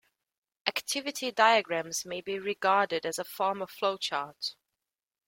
Activity 0.65 1.29
diagrams 1.31 2.05
may 2.07 2.21
be 2.21 2.39
regarded 2.39 3.05
as 3.05 3.19
a 3.19 3.23
form 3.23 3.61
of 3.61 3.69
flowchart. 3.69 4.55